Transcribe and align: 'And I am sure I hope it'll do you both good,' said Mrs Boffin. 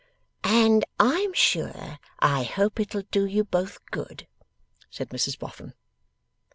'And 0.43 0.83
I 0.99 1.19
am 1.19 1.31
sure 1.33 1.99
I 2.17 2.41
hope 2.41 2.79
it'll 2.79 3.03
do 3.11 3.27
you 3.27 3.43
both 3.43 3.77
good,' 3.91 4.25
said 4.89 5.09
Mrs 5.09 5.37
Boffin. 5.37 5.75